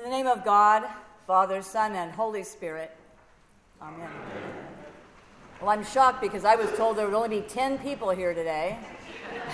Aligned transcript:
In 0.00 0.04
the 0.04 0.16
name 0.16 0.28
of 0.28 0.46
God, 0.46 0.84
Father, 1.26 1.60
Son, 1.60 1.94
and 1.94 2.10
Holy 2.10 2.42
Spirit. 2.42 2.90
Amen. 3.82 4.08
Well, 5.60 5.68
I'm 5.68 5.84
shocked 5.84 6.22
because 6.22 6.42
I 6.42 6.54
was 6.54 6.70
told 6.70 6.96
there 6.96 7.04
would 7.04 7.14
only 7.14 7.40
be 7.42 7.46
10 7.46 7.76
people 7.80 8.08
here 8.08 8.32
today. 8.32 8.78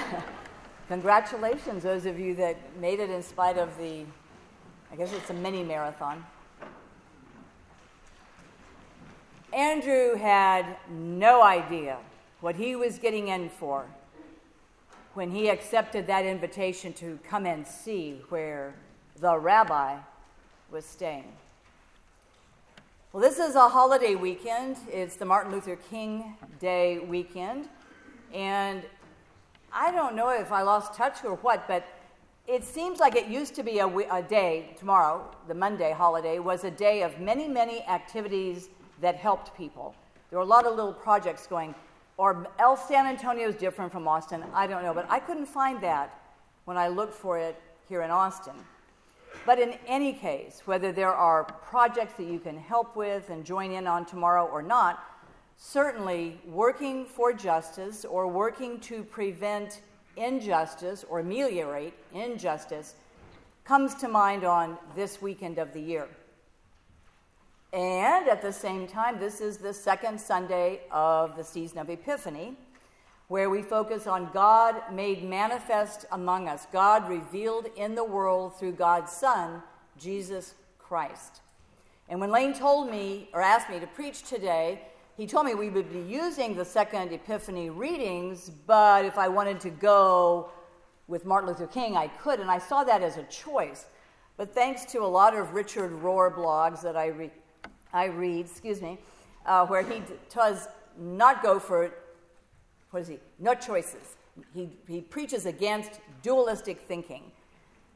Congratulations, 0.89 1.83
those 1.83 2.07
of 2.07 2.21
you 2.21 2.37
that 2.37 2.57
made 2.79 3.01
it 3.01 3.11
in 3.11 3.25
spite 3.25 3.59
of 3.59 3.77
the, 3.77 4.05
I 4.93 4.95
guess 4.97 5.13
it's 5.13 5.31
a 5.31 5.35
mini 5.35 5.65
marathon. 5.65 6.25
Andrew 9.53 10.15
had 10.15 10.77
no 10.89 11.43
idea 11.43 11.97
what 12.41 12.55
he 12.55 12.77
was 12.77 13.01
getting 13.01 13.29
in 13.29 13.49
for 13.49 13.85
when 15.15 15.33
he 15.33 15.49
accepted 15.49 16.07
that 16.07 16.25
invitation 16.25 16.93
to 16.93 17.19
come 17.29 17.47
and 17.47 17.67
see 17.67 18.21
where 18.29 18.77
the 19.19 19.37
rabbi 19.37 19.99
was 20.71 20.85
staying. 20.85 21.33
Well, 23.13 23.23
this 23.23 23.39
is 23.39 23.55
a 23.55 23.69
holiday 23.69 24.15
weekend. 24.15 24.77
It's 24.89 25.17
the 25.17 25.25
Martin 25.25 25.53
Luther 25.53 25.77
King 25.77 26.37
Day 26.61 26.99
weekend. 26.99 27.69
And 28.35 28.83
I 29.73 29.91
don't 29.93 30.17
know 30.17 30.31
if 30.31 30.51
I 30.51 30.63
lost 30.63 30.95
touch 30.95 31.25
or 31.25 31.37
what, 31.37 31.69
but 31.69 31.87
it 32.47 32.65
seems 32.65 32.99
like 32.99 33.17
it 33.17 33.29
used 33.29 33.55
to 33.55 33.63
be 33.63 33.79
a, 33.79 33.87
a 33.87 34.23
day, 34.23 34.75
tomorrow, 34.79 35.31
the 35.49 35.55
Monday 35.55 35.93
holiday, 35.93 36.39
was 36.39 36.65
a 36.65 36.71
day 36.71 37.03
of 37.03 37.19
many, 37.21 37.49
many 37.49 37.83
activities 37.85 38.69
that 39.01 39.17
helped 39.17 39.57
people. 39.57 39.95
There 40.31 40.39
were 40.39 40.45
a 40.45 40.49
lot 40.49 40.67
of 40.67 40.75
little 40.75 40.93
projects 40.93 41.47
going. 41.47 41.75
Or 42.17 42.47
El 42.59 42.77
San 42.77 43.07
Antonio 43.07 43.49
is 43.49 43.55
different 43.55 43.93
from 43.93 44.09
Austin. 44.09 44.43
I 44.53 44.67
don't 44.67 44.83
know, 44.83 44.95
but 44.95 45.07
I 45.09 45.21
couldn't 45.21 45.47
find 45.47 45.81
that 45.83 46.19
when 46.65 46.77
I 46.77 46.89
looked 46.89 47.15
for 47.15 47.39
it 47.39 47.61
here 47.89 48.03
in 48.03 48.11
Austin. 48.11 48.55
But 49.45 49.59
in 49.59 49.75
any 49.87 50.13
case, 50.13 50.63
whether 50.65 50.93
there 50.93 51.15
are 51.15 51.45
projects 51.45 52.15
that 52.15 52.27
you 52.27 52.39
can 52.39 52.59
help 52.59 52.97
with 52.97 53.31
and 53.31 53.45
join 53.45 53.71
in 53.73 53.87
on 53.87 54.05
tomorrow 54.05 54.47
or 54.47 54.63
not, 54.63 55.03
certainly 55.57 56.39
working 56.47 57.07
for 57.07 57.33
justice 57.33 58.05
or 58.05 58.27
working 58.27 58.81
to 58.81 59.03
prevent 59.05 59.83
injustice 60.17 61.05
or 61.09 61.21
ameliorate 61.21 61.95
injustice 62.13 62.95
comes 63.65 63.95
to 63.97 64.09
mind 64.09 64.45
on 64.45 64.79
this 64.95 65.21
weekend 65.21 65.59
of 65.59 65.73
the 65.73 65.81
year. 65.81 66.09
And 67.73 68.29
at 68.29 68.43
the 68.43 68.53
same 68.53 68.87
time, 68.87 69.19
this 69.19 69.41
is 69.41 69.59
the 69.59 69.75
second 69.75 70.21
Sunday 70.21 70.81
of 70.91 71.37
the 71.37 71.45
season 71.45 71.79
of 71.79 71.91
Epiphany, 71.91 72.57
where 73.29 73.51
we 73.51 73.63
focus 73.63 74.07
on 74.07 74.31
God 74.33 74.77
made 74.93 75.25
manifest 75.25 76.05
among 76.13 76.49
us, 76.49 76.67
God 76.73 77.09
revealed 77.09 77.67
in 77.77 77.95
the 77.95 78.05
world 78.05 78.57
through 78.59 78.73
God's 78.73 79.11
Son, 79.13 79.63
Jesus 79.99 80.55
Christ. 80.79 81.41
And 82.09 82.21
when 82.21 82.31
Lane 82.31 82.55
told 82.55 82.91
me 82.91 83.29
or 83.33 83.43
asked 83.43 83.69
me 83.69 83.81
to 83.81 83.87
preach 83.87 84.23
today, 84.23 84.81
he 85.17 85.27
told 85.27 85.47
me 85.47 85.55
we 85.55 85.71
would 85.71 85.91
be 85.93 86.01
using 86.01 86.55
the 86.55 86.65
second 86.65 87.13
Epiphany 87.13 87.71
readings, 87.71 88.51
but 88.67 89.05
if 89.05 89.19
I 89.19 89.29
wanted 89.29 89.61
to 89.61 89.71
go 89.71 90.51
with 91.09 91.25
Martin 91.25 91.49
Luther 91.49 91.67
King, 91.67 91.97
I 91.97 92.09
could, 92.09 92.39
and 92.39 92.51
I 92.51 92.59
saw 92.59 92.85
that 92.85 93.03
as 93.03 93.17
a 93.17 93.23
choice. 93.25 93.87
But 94.37 94.55
thanks 94.55 94.85
to 94.93 94.99
a 94.99 95.07
lot 95.07 95.35
of 95.35 95.55
Richard 95.55 95.91
Rohr 96.03 96.35
blogs 96.35 96.83
that 96.83 96.97
I 96.97 97.07
re- 97.07 97.31
I 97.93 98.07
read, 98.07 98.47
excuse 98.47 98.83
me, 98.83 98.99
uh, 99.47 99.65
where 99.67 99.83
he 99.83 100.03
does 100.33 100.69
not 100.99 101.43
go 101.43 101.59
for, 101.59 101.93
what 102.91 103.03
is 103.03 103.09
he? 103.09 103.19
No 103.39 103.55
choices. 103.55 104.17
He, 104.55 104.69
he 104.87 105.01
preaches 105.01 105.47
against 105.47 106.01
dualistic 106.23 106.81
thinking, 106.87 107.23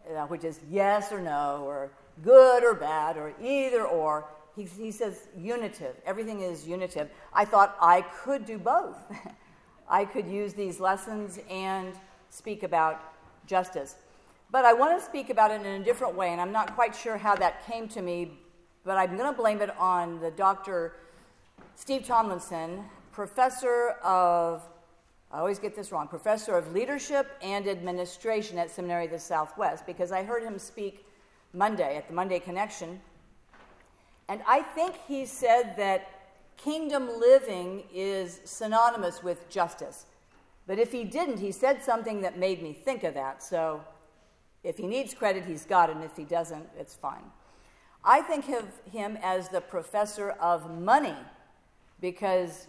uh, 0.08 0.26
which 0.26 0.44
is 0.44 0.60
yes 0.70 1.12
or 1.12 1.20
no, 1.20 1.64
or 1.66 1.90
good 2.22 2.64
or 2.64 2.74
bad, 2.74 3.16
or 3.16 3.32
either 3.42 3.84
or. 3.84 4.26
He, 4.56 4.64
he 4.64 4.90
says 4.90 5.28
unitive. 5.36 5.96
Everything 6.04 6.40
is 6.40 6.66
unitive. 6.66 7.08
I 7.32 7.44
thought 7.44 7.76
I 7.80 8.02
could 8.02 8.44
do 8.44 8.58
both. 8.58 8.96
I 9.88 10.04
could 10.04 10.26
use 10.26 10.54
these 10.54 10.80
lessons 10.80 11.38
and 11.50 11.94
speak 12.30 12.62
about 12.62 13.02
justice. 13.46 13.96
But 14.50 14.64
I 14.64 14.72
want 14.72 14.98
to 14.98 15.04
speak 15.04 15.30
about 15.30 15.50
it 15.50 15.64
in 15.64 15.80
a 15.80 15.84
different 15.84 16.14
way, 16.14 16.30
and 16.30 16.40
I'm 16.40 16.52
not 16.52 16.74
quite 16.74 16.94
sure 16.94 17.16
how 17.16 17.36
that 17.36 17.66
came 17.66 17.86
to 17.88 18.02
me, 18.02 18.32
but 18.84 18.96
I'm 18.96 19.16
going 19.16 19.32
to 19.32 19.36
blame 19.36 19.60
it 19.60 19.70
on 19.78 20.20
the 20.20 20.30
Dr. 20.30 20.94
Steve 21.76 22.04
Tomlinson, 22.04 22.84
professor 23.12 23.90
of, 24.02 24.62
I 25.32 25.38
always 25.38 25.60
get 25.60 25.76
this 25.76 25.92
wrong, 25.92 26.08
professor 26.08 26.56
of 26.56 26.72
leadership 26.72 27.30
and 27.40 27.68
administration 27.68 28.58
at 28.58 28.68
Seminary 28.68 29.04
of 29.04 29.12
the 29.12 29.18
Southwest, 29.18 29.86
because 29.86 30.10
I 30.10 30.24
heard 30.24 30.42
him 30.42 30.58
speak 30.58 31.06
Monday 31.52 31.96
at 31.96 32.08
the 32.08 32.14
Monday 32.14 32.40
Connection. 32.40 33.00
And 34.28 34.42
I 34.46 34.62
think 34.62 34.96
he 35.06 35.26
said 35.26 35.76
that 35.76 36.10
kingdom 36.56 37.08
living 37.20 37.84
is 37.94 38.40
synonymous 38.44 39.22
with 39.22 39.48
justice. 39.48 40.06
But 40.66 40.78
if 40.78 40.90
he 40.90 41.04
didn't, 41.04 41.38
he 41.38 41.52
said 41.52 41.82
something 41.82 42.20
that 42.22 42.38
made 42.38 42.62
me 42.62 42.72
think 42.72 43.04
of 43.04 43.14
that. 43.14 43.42
So 43.42 43.82
if 44.64 44.76
he 44.76 44.86
needs 44.86 45.14
credit, 45.14 45.44
he's 45.44 45.64
got 45.64 45.90
it, 45.90 45.96
and 45.96 46.04
if 46.04 46.16
he 46.16 46.24
doesn't, 46.24 46.68
it's 46.78 46.94
fine. 46.94 47.24
I 48.04 48.20
think 48.22 48.48
of 48.48 48.64
him 48.90 49.16
as 49.22 49.48
the 49.48 49.60
professor 49.60 50.30
of 50.30 50.70
money 50.80 51.16
because 52.00 52.66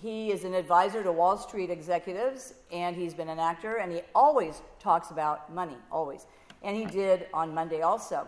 he 0.00 0.30
is 0.30 0.44
an 0.44 0.54
advisor 0.54 1.02
to 1.02 1.12
Wall 1.12 1.36
Street 1.36 1.70
executives 1.70 2.54
and 2.72 2.94
he's 2.94 3.14
been 3.14 3.28
an 3.28 3.38
actor 3.38 3.76
and 3.76 3.92
he 3.92 4.02
always 4.14 4.62
talks 4.78 5.10
about 5.10 5.52
money, 5.52 5.76
always. 5.90 6.26
And 6.62 6.76
he 6.76 6.84
did 6.84 7.26
on 7.32 7.54
Monday 7.54 7.82
also. 7.82 8.26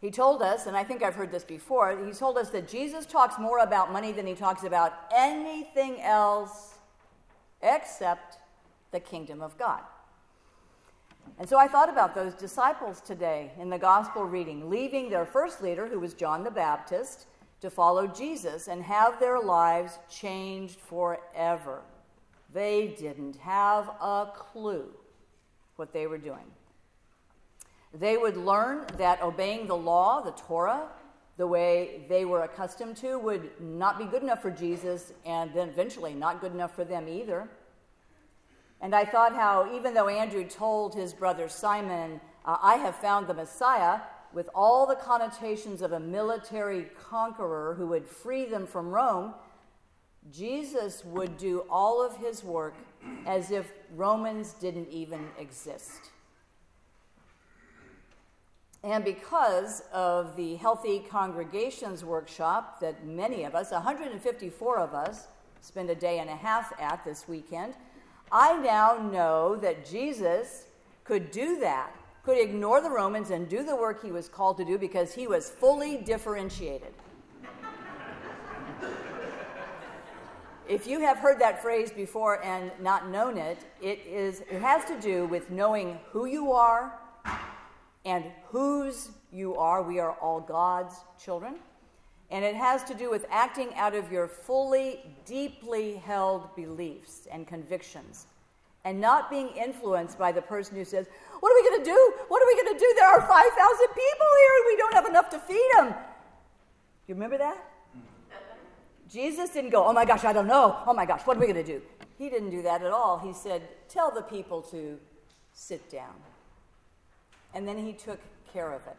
He 0.00 0.10
told 0.10 0.42
us, 0.42 0.66
and 0.66 0.76
I 0.76 0.84
think 0.84 1.02
I've 1.02 1.16
heard 1.16 1.32
this 1.32 1.44
before, 1.44 2.04
he 2.04 2.12
told 2.12 2.38
us 2.38 2.50
that 2.50 2.68
Jesus 2.68 3.04
talks 3.04 3.38
more 3.38 3.58
about 3.58 3.92
money 3.92 4.12
than 4.12 4.26
he 4.26 4.34
talks 4.34 4.62
about 4.62 4.92
anything 5.14 6.00
else 6.00 6.78
except 7.62 8.38
the 8.92 9.00
kingdom 9.00 9.42
of 9.42 9.58
God. 9.58 9.80
And 11.38 11.48
so 11.48 11.58
I 11.58 11.68
thought 11.68 11.88
about 11.88 12.14
those 12.14 12.34
disciples 12.34 13.00
today 13.00 13.50
in 13.60 13.70
the 13.70 13.78
gospel 13.78 14.24
reading, 14.24 14.70
leaving 14.70 15.10
their 15.10 15.26
first 15.26 15.62
leader, 15.62 15.86
who 15.86 16.00
was 16.00 16.14
John 16.14 16.44
the 16.44 16.50
Baptist, 16.50 17.26
to 17.60 17.70
follow 17.70 18.06
Jesus 18.06 18.68
and 18.68 18.82
have 18.82 19.18
their 19.18 19.40
lives 19.40 19.98
changed 20.08 20.78
forever. 20.78 21.82
They 22.52 22.94
didn't 22.98 23.36
have 23.36 23.88
a 24.00 24.30
clue 24.34 24.88
what 25.76 25.92
they 25.92 26.06
were 26.06 26.18
doing. 26.18 26.50
They 27.92 28.16
would 28.16 28.36
learn 28.36 28.86
that 28.96 29.22
obeying 29.22 29.66
the 29.66 29.76
law, 29.76 30.20
the 30.20 30.32
Torah, 30.32 30.88
the 31.36 31.46
way 31.46 32.04
they 32.08 32.24
were 32.24 32.42
accustomed 32.42 32.96
to, 32.98 33.18
would 33.18 33.50
not 33.60 33.98
be 33.98 34.04
good 34.04 34.22
enough 34.22 34.42
for 34.42 34.50
Jesus 34.50 35.12
and 35.24 35.52
then 35.54 35.68
eventually 35.68 36.14
not 36.14 36.40
good 36.40 36.52
enough 36.52 36.74
for 36.74 36.84
them 36.84 37.08
either. 37.08 37.48
And 38.80 38.94
I 38.94 39.04
thought 39.04 39.34
how, 39.34 39.74
even 39.74 39.94
though 39.94 40.08
Andrew 40.08 40.44
told 40.44 40.94
his 40.94 41.12
brother 41.12 41.48
Simon, 41.48 42.20
uh, 42.44 42.56
I 42.62 42.76
have 42.76 42.96
found 42.96 43.26
the 43.26 43.34
Messiah, 43.34 44.00
with 44.32 44.48
all 44.54 44.86
the 44.86 44.94
connotations 44.94 45.82
of 45.82 45.92
a 45.92 46.00
military 46.00 46.86
conqueror 47.08 47.74
who 47.74 47.86
would 47.88 48.06
free 48.06 48.44
them 48.44 48.66
from 48.66 48.88
Rome, 48.88 49.34
Jesus 50.32 51.04
would 51.04 51.38
do 51.38 51.64
all 51.70 52.04
of 52.04 52.16
his 52.18 52.44
work 52.44 52.74
as 53.26 53.50
if 53.50 53.72
Romans 53.94 54.52
didn't 54.54 54.88
even 54.90 55.28
exist. 55.38 56.10
And 58.84 59.04
because 59.04 59.82
of 59.92 60.36
the 60.36 60.56
Healthy 60.56 61.04
Congregations 61.10 62.04
workshop 62.04 62.80
that 62.80 63.04
many 63.06 63.44
of 63.44 63.54
us, 63.54 63.72
154 63.72 64.78
of 64.78 64.94
us, 64.94 65.26
spend 65.60 65.90
a 65.90 65.94
day 65.94 66.20
and 66.20 66.30
a 66.30 66.36
half 66.36 66.72
at 66.80 67.04
this 67.04 67.26
weekend, 67.26 67.74
I 68.30 68.56
now 68.58 69.08
know 69.10 69.56
that 69.56 69.84
Jesus 69.88 70.66
could 71.04 71.30
do 71.30 71.58
that, 71.60 71.96
could 72.28 72.36
ignore 72.36 72.82
the 72.82 72.90
Romans 72.90 73.30
and 73.30 73.48
do 73.48 73.62
the 73.62 73.74
work 73.74 74.02
he 74.02 74.12
was 74.12 74.28
called 74.28 74.58
to 74.58 74.64
do 74.66 74.76
because 74.76 75.14
he 75.14 75.26
was 75.26 75.48
fully 75.48 75.96
differentiated. 75.96 76.92
if 80.68 80.86
you 80.86 81.00
have 81.00 81.16
heard 81.16 81.38
that 81.38 81.62
phrase 81.62 81.90
before 81.90 82.44
and 82.44 82.70
not 82.82 83.08
known 83.08 83.38
it, 83.38 83.64
it, 83.80 84.00
is, 84.06 84.40
it 84.40 84.60
has 84.60 84.84
to 84.84 85.00
do 85.00 85.24
with 85.24 85.50
knowing 85.50 85.98
who 86.10 86.26
you 86.26 86.52
are 86.52 86.98
and 88.04 88.26
whose 88.48 89.08
you 89.32 89.56
are. 89.56 89.82
We 89.82 89.98
are 89.98 90.12
all 90.20 90.38
God's 90.38 90.96
children. 91.18 91.54
And 92.30 92.44
it 92.44 92.56
has 92.56 92.84
to 92.84 92.94
do 92.94 93.08
with 93.08 93.24
acting 93.30 93.74
out 93.74 93.94
of 93.94 94.12
your 94.12 94.28
fully, 94.28 95.00
deeply 95.24 95.94
held 95.94 96.54
beliefs 96.54 97.26
and 97.32 97.46
convictions 97.46 98.26
and 98.88 98.98
not 98.98 99.28
being 99.28 99.48
influenced 99.48 100.18
by 100.18 100.32
the 100.32 100.40
person 100.40 100.74
who 100.74 100.82
says, 100.82 101.08
What 101.40 101.52
are 101.52 101.62
we 101.62 101.68
going 101.68 101.84
to 101.84 101.90
do? 101.90 102.12
What 102.28 102.42
are 102.42 102.46
we 102.46 102.54
going 102.54 102.72
to 102.72 102.78
do? 102.78 102.94
There 102.96 103.06
are 103.06 103.20
5,000 103.20 103.86
people 103.88 104.26
here 104.40 104.52
and 104.56 104.64
we 104.66 104.76
don't 104.78 104.94
have 104.94 105.04
enough 105.04 105.28
to 105.28 105.38
feed 105.38 105.70
them. 105.74 105.94
You 107.06 107.14
remember 107.14 107.36
that? 107.36 107.62
Jesus 109.12 109.50
didn't 109.50 109.70
go, 109.70 109.86
Oh 109.86 109.92
my 109.92 110.06
gosh, 110.06 110.24
I 110.24 110.32
don't 110.32 110.46
know. 110.46 110.78
Oh 110.86 110.94
my 110.94 111.04
gosh, 111.04 111.20
what 111.26 111.36
are 111.36 111.40
we 111.40 111.44
going 111.44 111.62
to 111.62 111.70
do? 111.70 111.82
He 112.16 112.30
didn't 112.30 112.48
do 112.48 112.62
that 112.62 112.80
at 112.80 112.90
all. 112.90 113.18
He 113.18 113.34
said, 113.34 113.60
Tell 113.90 114.10
the 114.10 114.22
people 114.22 114.62
to 114.62 114.98
sit 115.52 115.90
down. 115.90 116.14
And 117.52 117.68
then 117.68 117.76
he 117.76 117.92
took 117.92 118.20
care 118.54 118.72
of 118.72 118.86
it. 118.86 118.96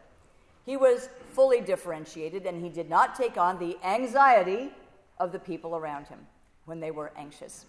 He 0.66 0.76
was 0.76 1.08
fully 1.32 1.60
differentiated 1.60 2.46
and 2.46 2.62
he 2.62 2.68
did 2.68 2.88
not 2.88 3.16
take 3.16 3.36
on 3.36 3.58
the 3.58 3.76
anxiety 3.82 4.70
of 5.18 5.32
the 5.32 5.40
people 5.40 5.74
around 5.74 6.06
him 6.06 6.20
when 6.64 6.78
they 6.78 6.92
were 6.92 7.10
anxious. 7.16 7.66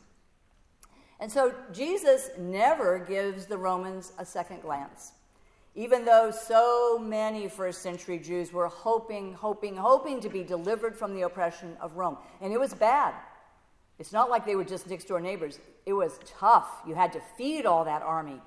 And 1.22 1.32
so 1.32 1.54
Jesus 1.72 2.32
never 2.38 2.98
gives 2.98 3.46
the 3.46 3.58
Romans 3.58 4.12
a 4.18 4.26
second 4.26 4.62
glance. 4.64 5.14
Even 5.76 6.04
though 6.04 6.32
so 6.32 7.00
many 7.00 7.48
first 7.48 7.82
century 7.82 8.18
Jews 8.18 8.52
were 8.52 8.68
hoping, 8.68 9.34
hoping, 9.36 9.78
hoping 9.78 10.20
to 10.20 10.30
be 10.30 10.44
delivered 10.44 10.98
from 10.98 11.14
the 11.14 11.22
oppression 11.22 11.78
of 11.80 11.96
Rome. 11.96 12.18
And 12.42 12.52
it 12.52 12.60
was 12.60 12.74
bad. 12.74 13.14
It's 14.00 14.12
not 14.12 14.32
like 14.32 14.46
they 14.46 14.56
were 14.56 14.66
just 14.66 14.90
next 14.90 15.06
door 15.06 15.22
neighbors. 15.22 15.60
It 15.86 15.94
was 15.94 16.20
tough. 16.26 16.82
You 16.88 16.96
had 16.96 17.14
to 17.14 17.22
feed 17.38 17.68
all 17.68 17.86
that 17.86 18.02
army. 18.02 18.42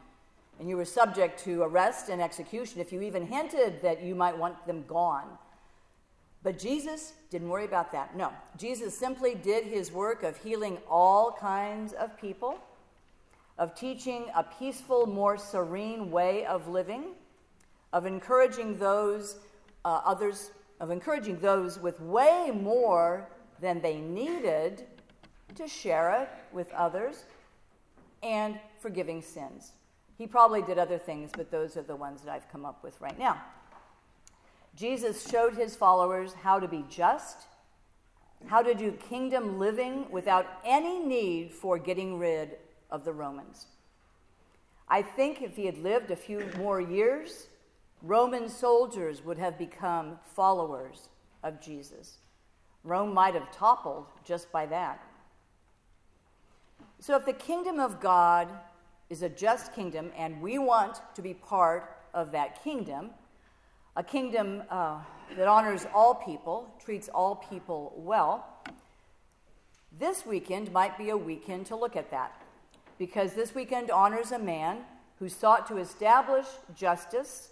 And 0.58 0.68
you 0.68 0.76
were 0.76 0.84
subject 0.84 1.42
to 1.44 1.62
arrest 1.62 2.08
and 2.08 2.20
execution 2.20 2.80
if 2.80 2.92
you 2.92 3.02
even 3.02 3.24
hinted 3.24 3.82
that 3.82 4.02
you 4.02 4.16
might 4.16 4.36
want 4.36 4.66
them 4.66 4.84
gone. 4.86 5.38
But 6.44 6.58
Jesus 6.58 7.14
didn't 7.30 7.48
worry 7.48 7.64
about 7.64 7.90
that. 7.90 8.16
No. 8.16 8.32
Jesus 8.56 8.96
simply 8.96 9.34
did 9.34 9.64
his 9.64 9.90
work 9.90 10.22
of 10.22 10.36
healing 10.36 10.78
all 10.88 11.32
kinds 11.32 11.92
of 11.94 12.16
people 12.20 12.60
of 13.58 13.74
teaching 13.74 14.26
a 14.34 14.42
peaceful, 14.42 15.06
more 15.06 15.38
serene 15.38 16.10
way 16.10 16.44
of 16.46 16.68
living, 16.68 17.14
of 17.92 18.06
encouraging 18.06 18.76
those 18.78 19.36
uh, 19.84 20.00
others, 20.04 20.50
of 20.80 20.90
encouraging 20.90 21.38
those 21.38 21.78
with 21.78 22.00
way 22.00 22.50
more 22.52 23.28
than 23.60 23.80
they 23.80 23.98
needed 23.98 24.84
to 25.54 25.68
share 25.68 26.22
it 26.22 26.28
with 26.52 26.72
others, 26.72 27.24
and 28.22 28.58
forgiving 28.80 29.22
sins. 29.22 29.72
He 30.18 30.26
probably 30.26 30.62
did 30.62 30.78
other 30.78 30.98
things, 30.98 31.30
but 31.36 31.50
those 31.50 31.76
are 31.76 31.82
the 31.82 31.94
ones 31.94 32.22
that 32.22 32.32
I've 32.32 32.50
come 32.50 32.64
up 32.64 32.82
with 32.82 33.00
right 33.00 33.18
now. 33.18 33.40
Jesus 34.76 35.28
showed 35.28 35.54
his 35.54 35.76
followers 35.76 36.34
how 36.34 36.58
to 36.58 36.66
be 36.66 36.84
just, 36.88 37.46
how 38.46 38.62
to 38.62 38.74
do 38.74 38.92
kingdom 38.92 39.58
living 39.58 40.10
without 40.10 40.46
any 40.64 40.98
need 40.98 41.52
for 41.52 41.78
getting 41.78 42.18
rid 42.18 42.56
of 42.90 43.04
the 43.04 43.12
Romans. 43.12 43.66
I 44.88 45.02
think 45.02 45.42
if 45.42 45.56
he 45.56 45.66
had 45.66 45.78
lived 45.78 46.10
a 46.10 46.16
few 46.16 46.46
more 46.58 46.80
years, 46.80 47.48
Roman 48.02 48.48
soldiers 48.48 49.24
would 49.24 49.38
have 49.38 49.58
become 49.58 50.18
followers 50.34 51.08
of 51.42 51.60
Jesus. 51.60 52.18
Rome 52.82 53.14
might 53.14 53.34
have 53.34 53.50
toppled 53.50 54.06
just 54.24 54.52
by 54.52 54.66
that. 54.66 55.02
So, 57.00 57.16
if 57.16 57.24
the 57.24 57.32
kingdom 57.32 57.80
of 57.80 58.00
God 58.00 58.48
is 59.08 59.22
a 59.22 59.28
just 59.28 59.74
kingdom 59.74 60.10
and 60.16 60.40
we 60.42 60.58
want 60.58 61.00
to 61.14 61.22
be 61.22 61.34
part 61.34 61.96
of 62.12 62.32
that 62.32 62.62
kingdom, 62.62 63.10
a 63.96 64.02
kingdom 64.02 64.62
uh, 64.70 64.98
that 65.36 65.46
honors 65.46 65.86
all 65.94 66.14
people, 66.14 66.68
treats 66.84 67.08
all 67.08 67.36
people 67.36 67.92
well, 67.96 68.46
this 69.98 70.26
weekend 70.26 70.72
might 70.72 70.98
be 70.98 71.10
a 71.10 71.16
weekend 71.16 71.66
to 71.66 71.76
look 71.76 71.94
at 71.94 72.10
that 72.10 72.32
because 72.98 73.34
this 73.34 73.54
weekend 73.54 73.90
honors 73.90 74.32
a 74.32 74.38
man 74.38 74.78
who 75.18 75.28
sought 75.28 75.66
to 75.68 75.78
establish 75.78 76.46
justice 76.74 77.50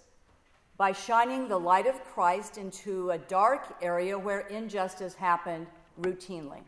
by 0.77 0.91
shining 0.91 1.49
the 1.49 1.59
light 1.59 1.87
of 1.87 2.03
Christ 2.05 2.59
into 2.59 3.11
a 3.11 3.19
dark 3.19 3.77
area 3.81 4.19
where 4.19 4.41
injustice 4.41 5.15
happened 5.15 5.67
routinely. 6.01 6.63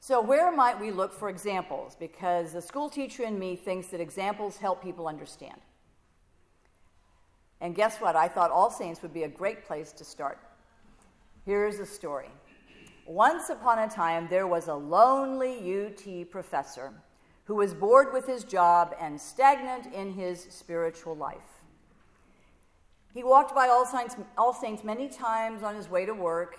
So, 0.00 0.20
where 0.20 0.50
might 0.50 0.80
we 0.80 0.90
look 0.90 1.12
for 1.12 1.28
examples? 1.28 1.94
Because 1.98 2.52
the 2.52 2.62
school 2.62 2.88
teacher 2.88 3.24
in 3.24 3.38
me 3.38 3.54
thinks 3.54 3.88
that 3.88 4.00
examples 4.00 4.56
help 4.56 4.82
people 4.82 5.06
understand. 5.06 5.60
And 7.62 7.76
guess 7.76 7.98
what? 7.98 8.16
I 8.16 8.26
thought 8.26 8.50
All 8.50 8.70
Saints 8.70 9.00
would 9.02 9.14
be 9.14 9.22
a 9.22 9.28
great 9.28 9.64
place 9.64 9.92
to 9.92 10.04
start. 10.04 10.38
Here's 11.46 11.78
a 11.78 11.86
story. 11.86 12.28
Once 13.06 13.50
upon 13.50 13.78
a 13.78 13.88
time, 13.88 14.26
there 14.28 14.48
was 14.48 14.66
a 14.66 14.74
lonely 14.74 15.86
UT 15.86 16.28
professor 16.28 16.92
who 17.44 17.54
was 17.54 17.72
bored 17.72 18.12
with 18.12 18.26
his 18.26 18.42
job 18.42 18.96
and 19.00 19.20
stagnant 19.20 19.94
in 19.94 20.12
his 20.12 20.44
spiritual 20.50 21.14
life. 21.14 21.62
He 23.14 23.22
walked 23.22 23.54
by 23.54 23.68
All 23.68 23.86
Saints, 23.86 24.16
All 24.36 24.52
Saints 24.52 24.82
many 24.82 25.08
times 25.08 25.62
on 25.62 25.76
his 25.76 25.88
way 25.88 26.04
to 26.04 26.14
work, 26.14 26.58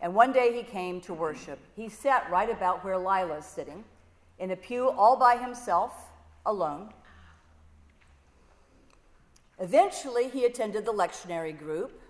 and 0.00 0.12
one 0.12 0.32
day 0.32 0.52
he 0.52 0.64
came 0.64 1.00
to 1.02 1.14
worship. 1.14 1.60
He 1.76 1.88
sat 1.88 2.28
right 2.30 2.50
about 2.50 2.84
where 2.84 2.98
Lila's 2.98 3.46
sitting, 3.46 3.84
in 4.40 4.50
a 4.50 4.56
pew 4.56 4.90
all 4.90 5.16
by 5.16 5.36
himself, 5.36 5.92
alone. 6.46 6.92
Eventually, 9.62 10.28
he 10.28 10.44
attended 10.44 10.84
the 10.84 10.92
lectionary 10.92 11.56
group 11.56 12.02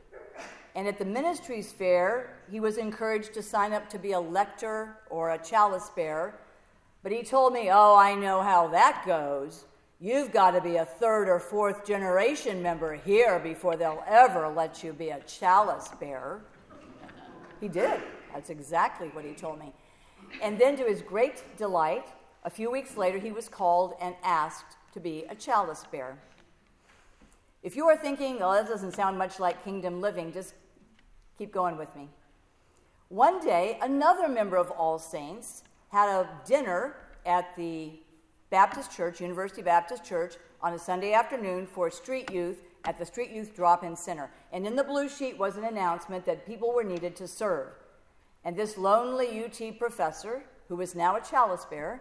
and 0.75 0.88
at 0.88 0.99
the 0.99 1.04
ministry's 1.04 1.70
fair, 1.70 2.38
he 2.50 2.60
was 2.60 2.78
encouraged 2.78 3.34
to 3.34 3.43
sign 3.43 3.72
up 3.72 3.90
to 3.90 3.99
be 3.99 4.12
a 4.12 4.20
lector 4.20 4.96
or 5.10 5.31
a 5.31 5.38
chalice 5.38 5.90
bearer. 5.94 6.34
But 7.02 7.12
he 7.12 7.22
told 7.22 7.52
me, 7.52 7.69
Oh, 7.70 7.94
I 7.94 8.14
know 8.14 8.43
how 8.43 8.69
that 8.69 9.02
goes. 9.06 9.66
You've 10.00 10.32
got 10.32 10.52
to 10.52 10.60
be 10.60 10.76
a 10.76 10.84
third 10.84 11.28
or 11.28 11.38
fourth 11.38 11.87
generation 11.87 12.62
member 12.62 12.94
here 12.94 13.38
before 13.38 13.76
they'll 13.76 14.02
ever 14.08 14.48
let 14.48 14.82
you 14.82 14.93
be 14.93 15.10
a 15.10 15.20
chalice 15.20 15.90
bearer. 16.00 16.40
He 17.60 17.69
did. 17.69 18.00
That's 18.32 18.50
exactly 18.50 19.08
what 19.08 19.25
he 19.25 19.34
told 19.34 19.60
me. 19.60 19.72
And 20.43 20.58
then, 20.58 20.76
to 20.78 20.84
his 20.84 21.02
great 21.02 21.44
delight, 21.58 22.06
a 22.44 22.50
few 22.50 22.70
weeks 22.70 22.96
later, 22.96 23.19
he 23.19 23.31
was 23.31 23.48
called 23.48 23.94
and 24.00 24.16
asked 24.25 24.76
to 24.94 25.00
be 25.00 25.25
a 25.28 25.34
chalice 25.34 25.84
bearer. 25.93 26.16
If 27.62 27.76
you 27.76 27.88
are 27.88 27.96
thinking, 27.96 28.38
oh, 28.40 28.52
that 28.52 28.68
doesn't 28.68 28.94
sound 28.94 29.16
much 29.16 29.38
like 29.38 29.64
kingdom 29.64 30.00
living, 30.00 30.32
just 30.32 30.54
Keep 31.38 31.52
going 31.52 31.76
with 31.76 31.94
me. 31.96 32.08
One 33.08 33.44
day, 33.44 33.78
another 33.82 34.28
member 34.28 34.56
of 34.56 34.70
All 34.70 34.98
Saints 34.98 35.64
had 35.90 36.08
a 36.08 36.28
dinner 36.46 36.94
at 37.26 37.56
the 37.56 37.92
Baptist 38.50 38.92
Church, 38.92 39.20
University 39.20 39.62
Baptist 39.62 40.04
Church, 40.04 40.36
on 40.62 40.74
a 40.74 40.78
Sunday 40.78 41.12
afternoon 41.12 41.66
for 41.66 41.90
street 41.90 42.30
youth 42.30 42.62
at 42.84 42.98
the 42.98 43.04
Street 43.04 43.30
Youth 43.30 43.56
Drop 43.56 43.82
In 43.82 43.96
Center. 43.96 44.30
And 44.52 44.66
in 44.66 44.76
the 44.76 44.84
blue 44.84 45.08
sheet 45.08 45.38
was 45.38 45.56
an 45.56 45.64
announcement 45.64 46.24
that 46.26 46.46
people 46.46 46.72
were 46.72 46.84
needed 46.84 47.16
to 47.16 47.26
serve. 47.26 47.68
And 48.44 48.56
this 48.56 48.76
lonely 48.78 49.44
UT 49.44 49.78
professor, 49.78 50.44
who 50.68 50.76
was 50.76 50.94
now 50.94 51.16
a 51.16 51.20
chalice 51.20 51.64
bearer, 51.64 52.00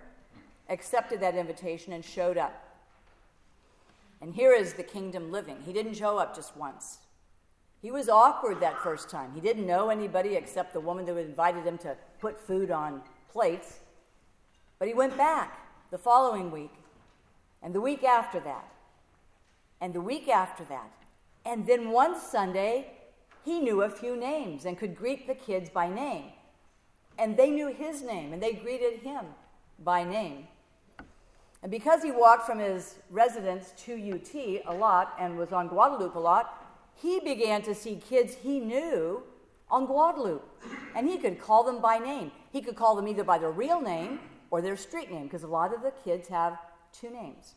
accepted 0.69 1.19
that 1.21 1.35
invitation 1.35 1.93
and 1.93 2.03
showed 2.03 2.37
up. 2.37 2.70
And 4.21 4.33
here 4.35 4.53
is 4.53 4.73
the 4.73 4.83
kingdom 4.83 5.31
living. 5.31 5.57
He 5.65 5.73
didn't 5.73 5.95
show 5.95 6.17
up 6.17 6.35
just 6.35 6.55
once, 6.55 6.99
he 7.81 7.89
was 7.89 8.09
awkward 8.09 8.59
that 8.59 8.81
first 8.83 9.09
time. 9.09 9.31
He 9.33 9.41
didn't 9.41 9.65
know 9.65 9.89
anybody 9.89 10.35
except 10.35 10.73
the 10.73 10.79
woman 10.79 11.05
that 11.05 11.17
invited 11.17 11.65
him 11.65 11.79
to 11.79 11.97
put 12.19 12.39
food 12.39 12.69
on 12.69 13.01
plates. 13.31 13.79
But 14.77 14.87
he 14.87 14.93
went 14.93 15.17
back 15.17 15.57
the 15.89 15.97
following 15.97 16.51
week, 16.51 16.73
and 17.61 17.73
the 17.73 17.81
week 17.81 18.03
after 18.03 18.39
that, 18.41 18.71
and 19.81 19.93
the 19.93 20.01
week 20.01 20.27
after 20.29 20.63
that. 20.65 20.91
And 21.43 21.65
then 21.65 21.89
one 21.89 22.19
Sunday, 22.19 22.91
he 23.43 23.59
knew 23.59 23.81
a 23.81 23.89
few 23.89 24.15
names 24.15 24.65
and 24.65 24.77
could 24.77 24.95
greet 24.95 25.25
the 25.27 25.33
kids 25.33 25.69
by 25.69 25.89
name. 25.89 26.25
And 27.17 27.35
they 27.35 27.49
knew 27.49 27.73
his 27.73 28.03
name, 28.03 28.31
and 28.31 28.41
they 28.41 28.53
greeted 28.53 28.99
him 28.99 29.25
by 29.83 30.03
name. 30.03 30.47
And 31.61 31.69
because 31.69 32.01
he 32.01 32.11
walked 32.11 32.45
from 32.45 32.59
his 32.59 32.95
residence 33.09 33.73
to 33.85 33.93
UT 33.93 34.63
a 34.65 34.73
lot 34.73 35.13
and 35.19 35.37
was 35.37 35.51
on 35.51 35.67
Guadalupe 35.67 36.15
a 36.15 36.19
lot, 36.19 36.57
he 36.95 37.19
began 37.19 37.61
to 37.63 37.75
see 37.75 37.95
kids 37.95 38.35
he 38.35 38.59
knew 38.59 39.23
on 39.69 39.85
Guadalupe. 39.85 40.43
And 40.95 41.07
he 41.07 41.17
could 41.17 41.39
call 41.39 41.63
them 41.63 41.79
by 41.81 41.97
name. 41.99 42.31
He 42.51 42.61
could 42.61 42.75
call 42.75 42.95
them 42.95 43.07
either 43.07 43.23
by 43.23 43.37
their 43.37 43.51
real 43.51 43.79
name 43.81 44.19
or 44.49 44.61
their 44.61 44.75
street 44.75 45.11
name, 45.11 45.23
because 45.23 45.43
a 45.43 45.47
lot 45.47 45.73
of 45.73 45.81
the 45.81 45.93
kids 46.03 46.27
have 46.27 46.57
two 46.91 47.09
names. 47.09 47.53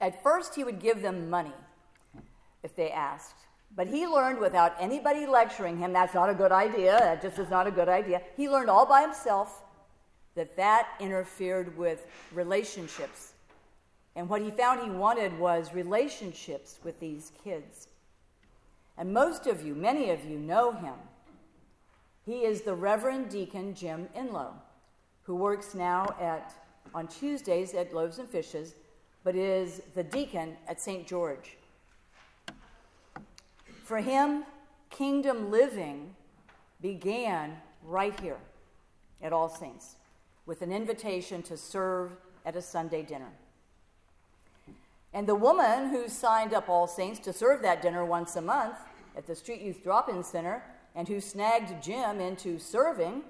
At 0.00 0.22
first, 0.22 0.54
he 0.54 0.64
would 0.64 0.80
give 0.80 1.02
them 1.02 1.30
money 1.30 1.54
if 2.62 2.74
they 2.74 2.90
asked. 2.90 3.36
But 3.76 3.86
he 3.86 4.06
learned 4.06 4.38
without 4.38 4.74
anybody 4.80 5.26
lecturing 5.26 5.76
him 5.76 5.92
that's 5.92 6.14
not 6.14 6.30
a 6.30 6.34
good 6.34 6.52
idea, 6.52 6.98
that 6.98 7.22
just 7.22 7.38
is 7.38 7.50
not 7.50 7.66
a 7.66 7.70
good 7.70 7.88
idea. 7.88 8.22
He 8.36 8.48
learned 8.48 8.70
all 8.70 8.86
by 8.86 9.02
himself 9.02 9.62
that 10.38 10.56
that 10.56 10.88
interfered 11.00 11.76
with 11.76 12.06
relationships 12.32 13.32
and 14.14 14.28
what 14.28 14.40
he 14.40 14.50
found 14.50 14.82
he 14.82 14.90
wanted 14.90 15.36
was 15.38 15.72
relationships 15.74 16.78
with 16.82 16.98
these 16.98 17.30
kids. 17.44 17.88
And 18.96 19.12
most 19.12 19.46
of 19.46 19.64
you, 19.64 19.74
many 19.76 20.10
of 20.10 20.24
you, 20.24 20.38
know 20.38 20.72
him. 20.72 20.94
He 22.24 22.44
is 22.44 22.62
the 22.62 22.74
Reverend 22.74 23.30
Deacon 23.30 23.74
Jim 23.74 24.08
Inlow, 24.16 24.54
who 25.22 25.36
works 25.36 25.74
now 25.74 26.16
at 26.20 26.52
on 26.94 27.06
Tuesdays 27.06 27.74
at 27.74 27.94
Loaves 27.94 28.18
and 28.18 28.28
Fishes, 28.28 28.74
but 29.22 29.36
is 29.36 29.82
the 29.94 30.02
deacon 30.02 30.56
at 30.66 30.80
St. 30.80 31.06
George. 31.06 31.56
For 33.84 33.98
him, 33.98 34.44
kingdom 34.90 35.50
living 35.50 36.14
began 36.80 37.56
right 37.84 38.18
here 38.18 38.38
at 39.22 39.32
All 39.32 39.48
Saints 39.48 39.96
with 40.48 40.62
an 40.62 40.72
invitation 40.72 41.42
to 41.42 41.58
serve 41.58 42.10
at 42.46 42.56
a 42.56 42.62
Sunday 42.62 43.02
dinner. 43.02 43.28
And 45.12 45.26
the 45.28 45.34
woman 45.34 45.90
who 45.90 46.08
signed 46.08 46.54
up 46.54 46.70
All 46.70 46.88
Saints 46.88 47.20
to 47.20 47.34
serve 47.34 47.60
that 47.62 47.82
dinner 47.82 48.02
once 48.04 48.34
a 48.34 48.40
month 48.40 48.76
at 49.14 49.26
the 49.26 49.34
Street 49.34 49.60
Youth 49.60 49.82
Drop 49.84 50.08
In 50.08 50.24
Center 50.24 50.62
and 50.94 51.06
who 51.06 51.20
snagged 51.20 51.82
Jim 51.82 52.18
into 52.18 52.58
serving 52.58 53.22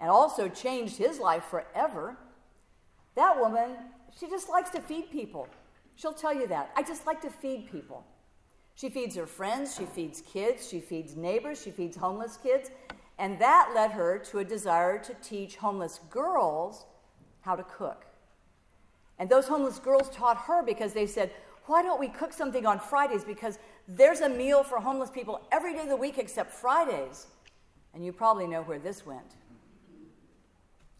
and 0.00 0.10
also 0.10 0.48
changed 0.48 0.96
his 0.96 1.20
life 1.20 1.44
forever, 1.44 2.16
that 3.14 3.38
woman, 3.38 3.76
she 4.18 4.28
just 4.28 4.48
likes 4.48 4.70
to 4.70 4.80
feed 4.80 5.10
people. 5.10 5.48
She'll 5.94 6.12
tell 6.12 6.34
you 6.34 6.48
that. 6.48 6.72
I 6.76 6.82
just 6.82 7.06
like 7.06 7.20
to 7.22 7.30
feed 7.30 7.70
people. 7.70 8.04
She 8.74 8.90
feeds 8.90 9.14
her 9.14 9.26
friends, 9.26 9.76
she 9.76 9.84
feeds 9.84 10.20
kids, 10.20 10.68
she 10.68 10.80
feeds 10.80 11.16
neighbors, 11.16 11.62
she 11.62 11.70
feeds 11.70 11.96
homeless 11.96 12.36
kids. 12.36 12.70
And 13.18 13.38
that 13.38 13.72
led 13.74 13.92
her 13.92 14.18
to 14.30 14.38
a 14.38 14.44
desire 14.44 14.98
to 14.98 15.14
teach 15.22 15.56
homeless 15.56 16.00
girls 16.10 16.84
how 17.40 17.56
to 17.56 17.62
cook. 17.62 18.04
And 19.18 19.30
those 19.30 19.48
homeless 19.48 19.78
girls 19.78 20.10
taught 20.10 20.36
her 20.36 20.62
because 20.62 20.92
they 20.92 21.06
said, 21.06 21.30
Why 21.64 21.82
don't 21.82 21.98
we 21.98 22.08
cook 22.08 22.32
something 22.32 22.66
on 22.66 22.78
Fridays? 22.78 23.24
Because 23.24 23.58
there's 23.88 24.20
a 24.20 24.28
meal 24.28 24.62
for 24.62 24.78
homeless 24.78 25.10
people 25.10 25.40
every 25.50 25.72
day 25.72 25.80
of 25.80 25.88
the 25.88 25.96
week 25.96 26.18
except 26.18 26.52
Fridays. 26.52 27.26
And 27.94 28.04
you 28.04 28.12
probably 28.12 28.46
know 28.46 28.62
where 28.62 28.78
this 28.78 29.06
went. 29.06 29.36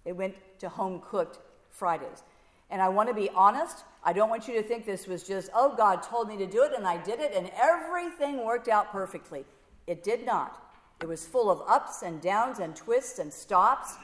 It 0.07 0.17
went 0.17 0.35
to 0.61 0.69
home 0.69 1.03
cooked 1.05 1.41
Fridays. 1.69 2.23
And 2.71 2.81
I 2.81 2.89
want 2.89 3.09
to 3.09 3.15
be 3.15 3.29
honest, 3.31 3.85
I 4.03 4.13
don't 4.13 4.31
want 4.31 4.49
you 4.49 4.55
to 4.55 4.63
think 4.63 4.87
this 4.87 5.07
was 5.07 5.23
just, 5.23 5.51
oh, 5.55 5.75
God 5.77 6.03
told 6.03 6.29
me 6.29 6.37
to 6.39 6.47
do 6.47 6.63
it 6.63 6.73
and 6.77 6.87
I 6.87 6.97
did 7.03 7.21
it 7.21 7.33
and 7.35 7.51
everything 7.61 8.45
worked 8.45 8.69
out 8.69 8.91
perfectly. 8.91 9.45
It 9.87 10.03
did 10.03 10.25
not. 10.25 10.66
It 11.01 11.09
was 11.09 11.27
full 11.27 11.51
of 11.51 11.63
ups 11.69 12.03
and 12.03 12.21
downs 12.23 12.59
and 12.59 12.75
twists 12.75 13.19
and 13.19 13.33
stops. 13.33 13.95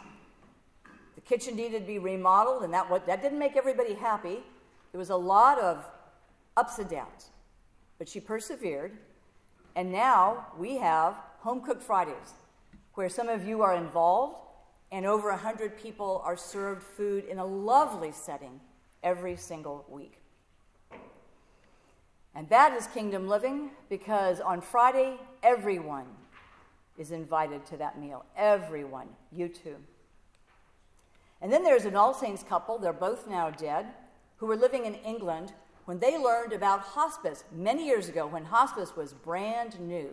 The 1.15 1.23
kitchen 1.23 1.57
needed 1.57 1.81
to 1.81 1.87
be 1.87 1.99
remodeled, 1.99 2.65
and 2.65 2.75
that, 2.75 2.89
that 3.07 3.23
didn't 3.23 3.39
make 3.39 3.57
everybody 3.57 3.95
happy. 3.95 4.41
There 4.93 4.99
was 4.99 5.11
a 5.11 5.17
lot 5.17 5.59
of 5.59 5.85
ups 6.57 6.79
and 6.79 6.91
downs. 6.91 7.31
But 7.99 8.09
she 8.09 8.21
persevered, 8.21 8.93
and 9.75 9.91
now 9.91 10.47
we 10.59 10.77
have 10.79 11.15
Home 11.41 11.63
Cooked 11.63 11.83
Fridays, 11.83 12.35
where 12.95 13.09
some 13.09 13.29
of 13.29 13.47
you 13.47 13.63
are 13.63 13.75
involved, 13.75 14.37
and 14.91 15.07
over 15.07 15.31
100 15.31 15.79
people 15.79 16.21
are 16.25 16.37
served 16.37 16.83
food 16.83 17.25
in 17.25 17.39
a 17.39 17.47
lovely 17.47 18.13
setting 18.13 18.61
every 19.03 19.37
single 19.37 19.87
week. 19.89 20.19
And 22.35 22.49
that 22.51 22.75
is 22.75 22.87
kingdom 22.89 23.29
living 23.29 23.71
because 23.89 24.41
on 24.41 24.61
Friday, 24.61 25.17
everyone 25.43 26.07
is 26.99 27.11
invited 27.11 27.65
to 27.67 27.77
that 27.79 27.99
meal. 27.99 28.25
Everyone, 28.37 29.09
you 29.31 29.49
too. 29.49 29.77
And 31.41 31.53
then 31.53 31.65
there's 31.65 31.85
an 31.85 31.97
All 31.97 32.15
Saints 32.15 32.43
couple, 32.43 32.79
they're 32.79 32.93
both 32.93 33.29
now 33.29 33.51
dead, 33.51 33.87
who 34.37 34.47
were 34.47 34.57
living 34.57 34.85
in 34.85 34.95
England 34.97 35.53
when 35.85 35.99
they 35.99 36.17
learned 36.17 36.53
about 36.53 36.81
hospice 36.81 37.45
many 37.53 37.87
years 37.87 38.09
ago 38.09 38.27
when 38.27 38.45
hospice 38.45 38.95
was 38.97 39.13
brand 39.13 39.81
new. 39.81 40.11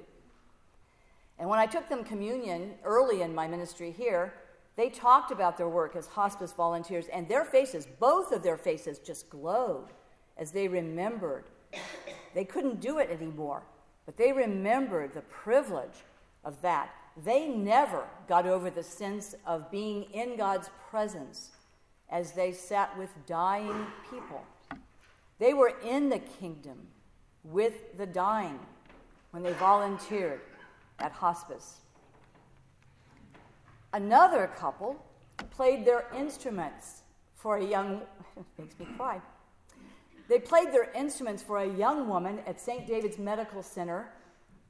And 1.38 1.48
when 1.48 1.60
I 1.60 1.68
took 1.68 1.88
them 1.88 2.04
communion 2.04 2.74
early 2.84 3.22
in 3.22 3.34
my 3.36 3.48
ministry 3.48 3.92
here, 3.92 4.34
they 4.76 4.90
talked 4.90 5.32
about 5.32 5.58
their 5.58 5.70
work 5.70 5.96
as 5.96 6.08
hospice 6.08 6.54
volunteers, 6.54 7.08
and 7.14 7.28
their 7.28 7.46
faces, 7.46 7.86
both 7.86 8.32
of 8.32 8.44
their 8.44 8.58
faces, 8.58 8.98
just 9.00 9.30
glowed 9.30 9.90
as 10.38 10.52
they 10.52 10.68
remembered. 10.68 11.46
They 12.34 12.46
couldn't 12.46 12.80
do 12.80 12.98
it 12.98 13.10
anymore, 13.10 13.64
but 14.06 14.18
they 14.18 14.32
remembered 14.32 15.14
the 15.14 15.22
privilege 15.22 16.04
of 16.44 16.62
that. 16.62 16.90
They 17.24 17.48
never 17.48 18.06
got 18.28 18.46
over 18.46 18.70
the 18.70 18.84
sense 18.84 19.36
of 19.46 19.70
being 19.72 20.04
in 20.14 20.38
God's 20.38 20.70
presence 20.90 21.52
as 22.10 22.32
they 22.32 22.52
sat 22.52 22.98
with 22.98 23.10
dying 23.26 23.86
people. 24.10 24.44
They 25.38 25.54
were 25.54 25.74
in 25.84 26.10
the 26.10 26.20
kingdom 26.20 26.88
with 27.44 27.98
the 27.98 28.06
dying 28.06 28.60
when 29.32 29.44
they 29.44 29.54
volunteered 29.54 30.42
at 31.00 31.12
hospice. 31.12 31.78
Another 33.94 34.48
couple 34.58 35.04
played 35.50 35.86
their 35.86 36.06
instruments 36.16 37.02
for 37.36 37.58
a 37.58 37.66
young 37.66 38.02
makes 38.58 38.78
me 38.80 38.88
cry. 38.98 39.22
They 40.28 40.40
played 40.40 40.72
their 40.72 40.92
instruments 40.92 41.42
for 41.42 41.58
a 41.58 41.68
young 41.68 42.08
woman 42.08 42.40
at 42.46 42.62
St. 42.62 42.86
David's 42.86 43.18
Medical 43.18 43.64
Center 43.64 44.10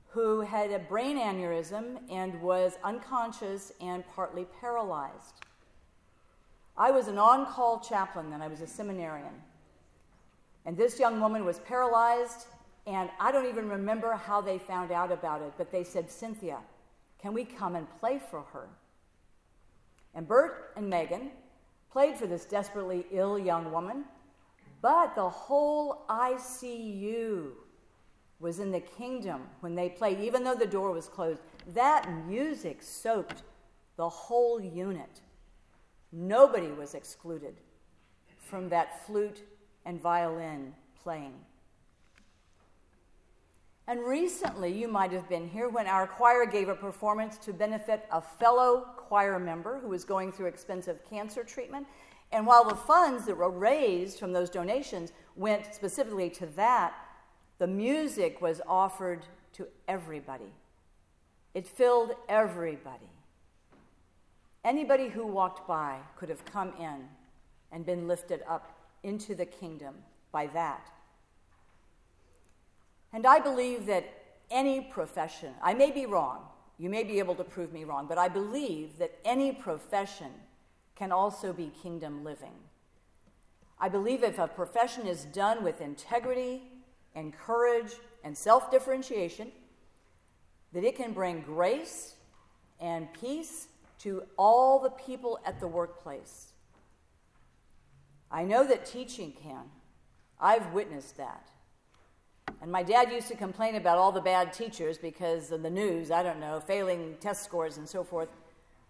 who 0.10 0.42
had 0.42 0.72
a 0.72 0.80
brain 0.80 1.18
aneurysm 1.18 2.00
and 2.10 2.42
was 2.42 2.78
unconscious 2.84 3.72
and 3.80 4.04
partly 4.16 4.46
paralyzed. 4.60 5.36
I 6.76 6.92
was 6.92 7.08
an 7.08 7.18
on 7.18 7.46
call 7.46 7.80
chaplain 7.80 8.32
then, 8.32 8.42
I 8.42 8.48
was 8.48 8.62
a 8.62 8.68
seminarian. 8.68 9.34
And 10.66 10.76
this 10.76 11.00
young 11.00 11.20
woman 11.20 11.46
was 11.46 11.60
paralyzed, 11.60 12.48
and 12.88 13.10
I 13.20 13.32
don't 13.32 13.48
even 13.48 13.70
remember 13.70 14.14
how 14.14 14.42
they 14.42 14.58
found 14.58 14.92
out 14.92 15.12
about 15.12 15.42
it, 15.42 15.54
but 15.58 15.72
they 15.72 15.84
said, 15.84 16.10
Cynthia, 16.10 16.60
can 17.22 17.34
we 17.34 17.44
come 17.46 17.76
and 17.76 17.88
play 18.00 18.20
for 18.32 18.42
her? 18.54 18.68
And 20.16 20.28
Bert 20.28 20.74
and 20.76 20.90
Megan 20.90 21.32
played 21.92 22.18
for 22.18 22.28
this 22.28 22.46
desperately 22.46 23.06
ill 23.12 23.38
young 23.38 23.72
woman, 23.72 24.06
but 24.82 25.16
the 25.16 25.30
whole 25.30 26.06
ICU 26.10 27.52
was 28.40 28.60
in 28.60 28.72
the 28.72 28.80
kingdom 28.80 29.42
when 29.60 29.76
they 29.76 29.90
played, 29.90 30.20
even 30.20 30.44
though 30.44 30.56
the 30.56 30.66
door 30.66 30.92
was 30.92 31.08
closed. 31.08 31.42
That 31.74 32.10
music 32.26 32.82
soaked 32.82 33.44
the 33.98 34.08
whole 34.08 34.62
unit. 34.62 35.22
Nobody 36.12 36.72
was 36.72 36.94
excluded 36.94 37.56
from 38.38 38.70
that 38.70 39.06
flute 39.06 39.44
and 39.86 40.02
violin 40.02 40.74
playing. 41.04 41.34
And 43.88 44.02
recently, 44.02 44.72
you 44.72 44.88
might 44.88 45.12
have 45.12 45.28
been 45.28 45.50
here 45.50 45.68
when 45.68 45.88
our 45.88 46.06
choir 46.06 46.46
gave 46.46 46.70
a 46.70 46.76
performance 46.76 47.38
to 47.40 47.52
benefit 47.52 48.06
a 48.12 48.22
fellow 48.22 48.86
choir 48.98 49.40
member 49.40 49.80
who 49.80 49.90
was 49.90 50.04
going 50.04 50.32
through 50.32 50.46
expensive 50.46 51.04
cancer 51.10 51.44
treatment. 51.44 51.88
And 52.32 52.46
while 52.46 52.64
the 52.64 52.76
funds 52.76 53.26
that 53.26 53.36
were 53.36 53.50
raised 53.50 54.20
from 54.20 54.32
those 54.32 54.52
donations 54.52 55.12
went 55.36 55.74
specifically 55.74 56.30
to 56.32 56.46
that, 56.56 56.94
the 57.60 57.68
music 57.68 58.42
was 58.42 58.62
offered 58.68 59.26
to 59.54 59.68
everybody. 59.88 60.52
It 61.54 61.68
filled 61.68 62.14
everybody. 62.28 63.10
Anybody 64.64 65.10
who 65.10 65.28
walked 65.28 65.68
by 65.68 66.00
could 66.18 66.30
have 66.30 66.44
come 66.46 66.74
in 66.80 67.08
and 67.72 67.86
been 67.86 68.08
lifted 68.08 68.42
up 68.48 68.72
into 69.04 69.36
the 69.36 69.46
kingdom 69.46 69.96
by 70.32 70.48
that. 70.48 70.90
And 73.12 73.26
I 73.26 73.40
believe 73.40 73.86
that 73.88 74.06
any 74.52 74.82
profession, 74.82 75.54
I 75.62 75.74
may 75.74 75.92
be 75.92 76.06
wrong, 76.06 76.44
you 76.78 76.90
may 76.90 77.04
be 77.04 77.20
able 77.20 77.36
to 77.36 77.44
prove 77.44 77.74
me 77.74 77.84
wrong, 77.84 78.08
but 78.08 78.18
I 78.18 78.30
believe 78.30 78.98
that 79.00 79.20
any 79.26 79.52
profession 79.52 80.32
can 80.96 81.12
also 81.12 81.52
be 81.52 81.72
kingdom 81.82 82.24
living. 82.24 82.56
I 83.80 83.90
believe 83.90 84.24
if 84.24 84.40
a 84.40 84.48
profession 84.48 85.08
is 85.08 85.24
done 85.26 85.64
with 85.64 85.82
integrity 85.82 86.62
and 87.16 87.34
courage 87.34 87.94
and 88.24 88.38
self 88.38 88.72
differentiation, 88.72 89.52
that 90.74 90.84
it 90.84 90.96
can 90.96 91.14
bring 91.14 91.42
grace 91.42 92.16
and 92.80 93.12
peace 93.14 93.68
to 94.00 94.24
all 94.38 94.80
the 94.80 94.92
people 94.92 95.40
at 95.46 95.60
the 95.60 95.68
workplace. 95.68 96.54
I 98.32 98.44
know 98.44 98.66
that 98.66 98.86
teaching 98.86 99.34
can. 99.34 99.64
I've 100.40 100.72
witnessed 100.74 101.18
that. 101.18 101.50
And 102.62 102.72
my 102.72 102.84
dad 102.84 103.12
used 103.12 103.28
to 103.30 103.36
complain 103.36 103.76
about 103.76 103.98
all 103.98 104.12
the 104.12 104.22
bad 104.22 104.54
teachers 104.54 104.98
because 104.98 105.52
of 105.52 105.64
the 105.64 105.70
news, 105.70 106.12
I 106.12 106.24
don't 106.24 106.40
know, 106.40 106.60
failing 106.60 107.16
test 107.20 107.44
scores 107.44 107.78
and 107.78 107.88
so 107.88 108.04
forth. 108.04 108.30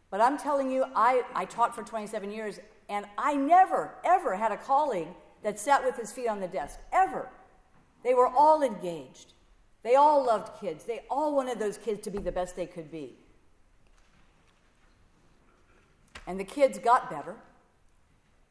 But 0.09 0.21
I'm 0.21 0.37
telling 0.37 0.71
you, 0.71 0.85
I, 0.95 1.23
I 1.35 1.45
taught 1.45 1.75
for 1.75 1.83
27 1.83 2.31
years, 2.31 2.59
and 2.89 3.05
I 3.17 3.35
never, 3.35 3.93
ever 4.03 4.35
had 4.35 4.51
a 4.51 4.57
colleague 4.57 5.09
that 5.43 5.59
sat 5.59 5.83
with 5.85 5.95
his 5.95 6.11
feet 6.11 6.27
on 6.27 6.39
the 6.39 6.47
desk, 6.47 6.79
ever. 6.91 7.29
They 8.03 8.13
were 8.13 8.27
all 8.27 8.61
engaged. 8.61 9.33
They 9.83 9.95
all 9.95 10.25
loved 10.25 10.59
kids. 10.59 10.83
They 10.83 11.01
all 11.09 11.35
wanted 11.35 11.59
those 11.59 11.77
kids 11.77 12.01
to 12.01 12.11
be 12.11 12.19
the 12.19 12.31
best 12.31 12.55
they 12.55 12.65
could 12.65 12.91
be. 12.91 13.15
And 16.27 16.39
the 16.39 16.43
kids 16.43 16.77
got 16.77 17.09
better, 17.09 17.35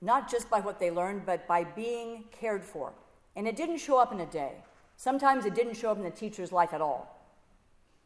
not 0.00 0.30
just 0.30 0.50
by 0.50 0.60
what 0.60 0.80
they 0.80 0.90
learned, 0.90 1.26
but 1.26 1.46
by 1.46 1.64
being 1.64 2.24
cared 2.32 2.64
for. 2.64 2.92
And 3.36 3.46
it 3.46 3.56
didn't 3.56 3.78
show 3.78 3.98
up 3.98 4.12
in 4.12 4.20
a 4.20 4.26
day. 4.26 4.52
Sometimes 4.96 5.44
it 5.44 5.54
didn't 5.54 5.74
show 5.74 5.92
up 5.92 5.96
in 5.96 6.02
the 6.02 6.10
teacher's 6.10 6.50
life 6.50 6.72
at 6.72 6.80
all. 6.80 7.14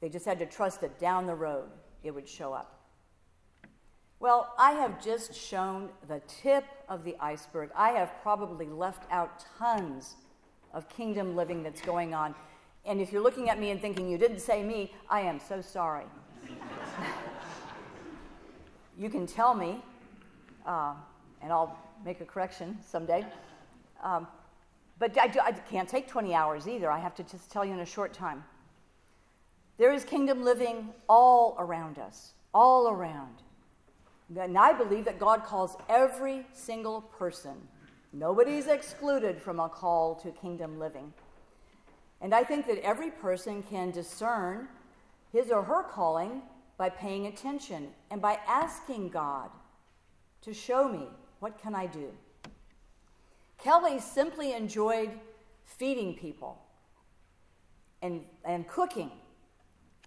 They 0.00 0.08
just 0.08 0.26
had 0.26 0.38
to 0.40 0.46
trust 0.46 0.80
that 0.82 0.98
down 0.98 1.26
the 1.26 1.34
road 1.34 1.70
it 2.02 2.10
would 2.10 2.28
show 2.28 2.52
up. 2.52 2.80
Well, 4.20 4.52
I 4.58 4.72
have 4.72 5.02
just 5.02 5.34
shown 5.34 5.88
the 6.06 6.20
tip 6.28 6.64
of 6.88 7.02
the 7.02 7.16
iceberg. 7.18 7.70
I 7.74 7.90
have 7.90 8.12
probably 8.22 8.66
left 8.66 9.10
out 9.10 9.44
tons 9.58 10.16
of 10.72 10.88
kingdom 10.88 11.36
living 11.36 11.62
that's 11.62 11.80
going 11.80 12.14
on. 12.14 12.34
And 12.84 13.00
if 13.00 13.12
you're 13.12 13.22
looking 13.22 13.48
at 13.48 13.60
me 13.60 13.70
and 13.70 13.80
thinking 13.80 14.08
you 14.08 14.18
didn't 14.18 14.40
say 14.40 14.62
me, 14.62 14.92
I 15.08 15.20
am 15.20 15.38
so 15.38 15.60
sorry. 15.60 16.04
you 18.98 19.08
can 19.08 19.26
tell 19.26 19.54
me, 19.54 19.80
uh, 20.66 20.94
and 21.42 21.52
I'll 21.52 21.78
make 22.04 22.20
a 22.20 22.24
correction 22.24 22.78
someday. 22.84 23.24
Um, 24.02 24.26
But 24.98 25.18
I, 25.18 25.28
do, 25.28 25.40
I 25.40 25.52
can't 25.52 25.88
take 25.88 26.08
20 26.08 26.34
hours 26.34 26.68
either. 26.68 26.90
I 26.90 26.98
have 26.98 27.14
to 27.16 27.22
just 27.24 27.50
tell 27.50 27.64
you 27.64 27.72
in 27.72 27.80
a 27.80 27.86
short 27.86 28.12
time. 28.12 28.44
There 29.78 29.92
is 29.92 30.04
kingdom 30.04 30.44
living 30.44 30.90
all 31.08 31.56
around 31.58 31.98
us, 31.98 32.32
all 32.54 32.88
around. 32.88 33.42
And 34.38 34.56
I 34.56 34.72
believe 34.72 35.04
that 35.06 35.18
God 35.18 35.44
calls 35.44 35.76
every 35.88 36.46
single 36.52 37.02
person. 37.02 37.56
Nobody's 38.12 38.66
excluded 38.66 39.40
from 39.40 39.58
a 39.58 39.68
call 39.68 40.14
to 40.16 40.30
kingdom 40.30 40.78
living. 40.78 41.12
And 42.20 42.34
I 42.34 42.44
think 42.44 42.66
that 42.66 42.78
every 42.84 43.10
person 43.10 43.62
can 43.62 43.90
discern 43.90 44.68
his 45.32 45.50
or 45.50 45.62
her 45.62 45.82
calling 45.82 46.42
by 46.76 46.88
paying 46.88 47.26
attention 47.26 47.88
and 48.10 48.20
by 48.20 48.38
asking 48.46 49.08
God 49.08 49.50
to 50.42 50.52
show 50.52 50.88
me 50.88 51.06
what 51.40 51.60
can 51.60 51.74
I 51.74 51.86
do. 51.86 52.10
Kelly 53.58 53.98
simply 53.98 54.52
enjoyed 54.52 55.10
feeding 55.64 56.14
people 56.14 56.60
and, 58.02 58.22
and 58.44 58.66
cooking. 58.68 59.10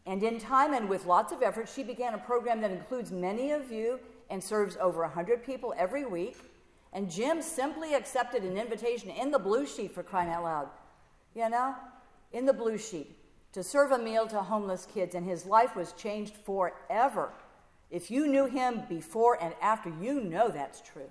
And 0.05 0.21
in 0.21 0.39
time 0.39 0.73
and 0.73 0.87
with 0.87 1.05
lots 1.05 1.31
of 1.31 1.41
effort, 1.41 1.69
she 1.73 1.81
began 1.81 2.13
a 2.13 2.17
program 2.17 2.61
that 2.61 2.71
includes 2.71 3.11
many 3.11 3.51
of 3.51 3.71
you 3.71 3.99
and 4.29 4.43
serves 4.43 4.77
over 4.77 5.01
100 5.01 5.43
people 5.43 5.73
every 5.77 6.05
week. 6.05 6.37
And 6.95 7.11
Jim 7.11 7.41
simply 7.41 7.93
accepted 7.93 8.43
an 8.43 8.57
invitation 8.57 9.09
in 9.09 9.29
the 9.29 9.37
blue 9.37 9.67
sheet 9.67 9.93
for 9.93 10.01
crying 10.01 10.29
out 10.29 10.43
loud. 10.43 10.69
You 11.35 11.49
know, 11.49 11.75
in 12.31 12.45
the 12.45 12.53
blue 12.53 12.77
sheet 12.77 13.17
to 13.51 13.61
serve 13.63 13.91
a 13.91 13.97
meal 13.97 14.25
to 14.27 14.41
homeless 14.41 14.87
kids, 14.91 15.13
and 15.13 15.25
his 15.25 15.45
life 15.45 15.75
was 15.75 15.91
changed 15.93 16.35
forever. 16.45 17.33
If 17.91 18.09
you 18.09 18.27
knew 18.27 18.45
him 18.45 18.83
before 18.87 19.37
and 19.41 19.53
after, 19.61 19.91
you 20.01 20.21
know 20.21 20.47
that's 20.47 20.81
true. 20.81 21.09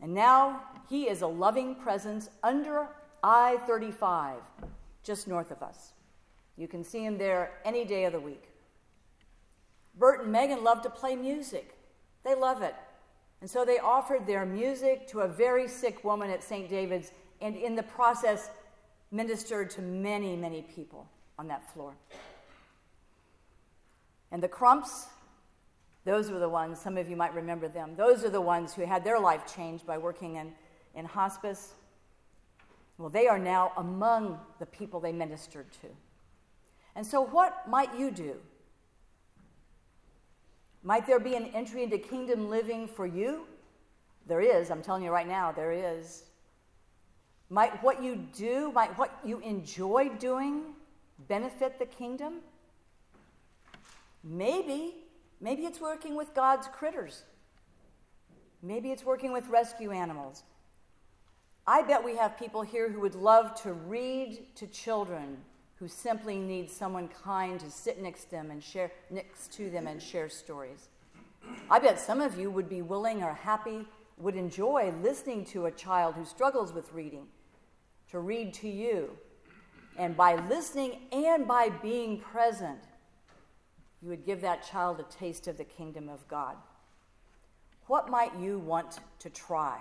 And 0.00 0.14
now 0.14 0.62
he 0.88 1.08
is 1.08 1.22
a 1.22 1.26
loving 1.26 1.74
presence 1.74 2.30
under 2.44 2.86
I 3.24 3.58
35, 3.66 4.36
just 5.02 5.26
north 5.26 5.50
of 5.50 5.64
us. 5.64 5.94
You 6.56 6.68
can 6.68 6.84
see 6.84 7.04
him 7.04 7.18
there 7.18 7.52
any 7.64 7.84
day 7.84 8.04
of 8.04 8.12
the 8.12 8.20
week. 8.20 8.44
Bert 9.96 10.22
and 10.22 10.32
Megan 10.32 10.62
love 10.62 10.80
to 10.82 10.90
play 10.90 11.16
music, 11.16 11.76
they 12.24 12.36
love 12.36 12.62
it. 12.62 12.76
And 13.40 13.48
so 13.48 13.64
they 13.64 13.78
offered 13.78 14.26
their 14.26 14.44
music 14.44 15.08
to 15.08 15.20
a 15.20 15.28
very 15.28 15.66
sick 15.66 16.04
woman 16.04 16.30
at 16.30 16.42
St. 16.42 16.68
David's, 16.68 17.12
and 17.40 17.56
in 17.56 17.74
the 17.74 17.82
process, 17.82 18.50
ministered 19.10 19.70
to 19.70 19.82
many, 19.82 20.36
many 20.36 20.62
people 20.62 21.06
on 21.38 21.48
that 21.48 21.72
floor. 21.72 21.94
And 24.30 24.42
the 24.42 24.48
Crumps, 24.48 25.06
those 26.04 26.30
were 26.30 26.38
the 26.38 26.48
ones, 26.48 26.80
some 26.80 26.96
of 26.96 27.08
you 27.08 27.16
might 27.16 27.34
remember 27.34 27.66
them, 27.66 27.94
those 27.96 28.24
are 28.24 28.30
the 28.30 28.40
ones 28.40 28.74
who 28.74 28.84
had 28.84 29.04
their 29.04 29.18
life 29.18 29.52
changed 29.54 29.86
by 29.86 29.98
working 29.98 30.36
in, 30.36 30.52
in 30.94 31.04
hospice. 31.04 31.74
Well, 32.98 33.08
they 33.08 33.26
are 33.26 33.38
now 33.38 33.72
among 33.78 34.38
the 34.58 34.66
people 34.66 35.00
they 35.00 35.12
ministered 35.12 35.72
to. 35.80 35.88
And 36.94 37.06
so, 37.06 37.22
what 37.24 37.68
might 37.68 37.98
you 37.98 38.10
do? 38.10 38.36
Might 40.82 41.06
there 41.06 41.20
be 41.20 41.34
an 41.34 41.46
entry 41.54 41.82
into 41.82 41.98
kingdom 41.98 42.48
living 42.48 42.88
for 42.88 43.06
you? 43.06 43.46
There 44.26 44.40
is, 44.40 44.70
I'm 44.70 44.82
telling 44.82 45.02
you 45.02 45.10
right 45.10 45.28
now, 45.28 45.52
there 45.52 45.72
is. 45.72 46.24
Might 47.50 47.82
what 47.82 48.02
you 48.02 48.16
do, 48.16 48.72
might 48.72 48.96
what 48.96 49.18
you 49.24 49.40
enjoy 49.40 50.10
doing 50.18 50.74
benefit 51.28 51.78
the 51.78 51.86
kingdom? 51.86 52.36
Maybe. 54.22 54.94
Maybe 55.40 55.62
it's 55.62 55.80
working 55.80 56.16
with 56.16 56.34
God's 56.34 56.68
critters. 56.68 57.24
Maybe 58.62 58.90
it's 58.90 59.04
working 59.04 59.32
with 59.32 59.48
rescue 59.48 59.90
animals. 59.90 60.42
I 61.66 61.82
bet 61.82 62.04
we 62.04 62.16
have 62.16 62.38
people 62.38 62.62
here 62.62 62.90
who 62.90 63.00
would 63.00 63.14
love 63.14 63.54
to 63.62 63.72
read 63.72 64.54
to 64.56 64.66
children 64.66 65.38
who 65.80 65.88
simply 65.88 66.38
need 66.38 66.70
someone 66.70 67.08
kind 67.08 67.58
to 67.58 67.70
sit 67.70 68.00
next 68.02 68.24
to 68.24 68.30
them 68.32 68.50
and 68.50 68.62
share 68.62 68.92
next 69.10 69.50
to 69.54 69.70
them 69.70 69.86
and 69.86 70.00
share 70.00 70.28
stories. 70.28 70.90
I 71.70 71.78
bet 71.78 71.98
some 71.98 72.20
of 72.20 72.38
you 72.38 72.50
would 72.50 72.68
be 72.68 72.82
willing 72.82 73.22
or 73.22 73.32
happy, 73.32 73.86
would 74.18 74.36
enjoy 74.36 74.92
listening 75.02 75.46
to 75.46 75.64
a 75.64 75.70
child 75.70 76.14
who 76.14 76.26
struggles 76.26 76.74
with 76.74 76.92
reading 76.92 77.26
to 78.10 78.18
read 78.18 78.52
to 78.54 78.68
you. 78.68 79.16
And 79.96 80.14
by 80.14 80.34
listening 80.48 80.98
and 81.12 81.48
by 81.48 81.70
being 81.70 82.20
present, 82.20 82.80
you 84.02 84.10
would 84.10 84.26
give 84.26 84.42
that 84.42 84.68
child 84.70 85.00
a 85.00 85.14
taste 85.14 85.48
of 85.48 85.56
the 85.56 85.64
kingdom 85.64 86.10
of 86.10 86.28
God. 86.28 86.56
What 87.86 88.10
might 88.10 88.38
you 88.38 88.58
want 88.58 88.98
to 89.20 89.30
try? 89.30 89.78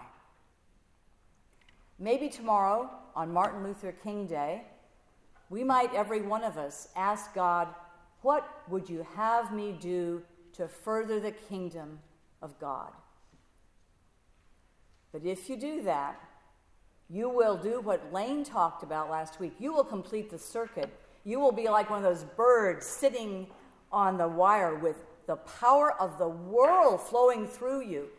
Maybe 2.00 2.30
tomorrow, 2.30 2.90
on 3.16 3.34
Martin 3.34 3.64
Luther 3.64 3.92
King 3.92 4.26
Day, 4.26 4.64
we 5.50 5.64
might, 5.64 5.94
every 5.94 6.22
one 6.22 6.44
of 6.44 6.58
us, 6.58 6.88
ask 6.96 7.34
God, 7.34 7.68
What 8.22 8.48
would 8.68 8.90
you 8.90 9.06
have 9.16 9.54
me 9.54 9.76
do 9.80 10.22
to 10.54 10.68
further 10.68 11.20
the 11.20 11.32
kingdom 11.32 12.00
of 12.42 12.60
God? 12.60 12.92
But 15.12 15.26
if 15.26 15.50
you 15.50 15.58
do 15.58 15.82
that, 15.84 16.20
you 17.10 17.30
will 17.30 17.58
do 17.58 17.82
what 17.82 18.14
Lane 18.14 18.44
talked 18.44 18.84
about 18.84 19.10
last 19.10 19.40
week. 19.40 19.54
You 19.58 19.74
will 19.74 19.84
complete 19.84 20.30
the 20.30 20.38
circuit. 20.38 20.90
You 21.24 21.40
will 21.40 21.52
be 21.52 21.68
like 21.68 21.90
one 21.90 22.04
of 22.04 22.04
those 22.04 22.24
birds 22.24 22.86
sitting 22.86 23.48
on 23.92 24.18
the 24.18 24.28
wire 24.28 24.76
with 24.76 24.98
the 25.26 25.38
power 25.38 26.00
of 26.00 26.20
the 26.20 26.28
world 26.28 27.02
flowing 27.02 27.48
through 27.48 27.82
you. 27.88 28.10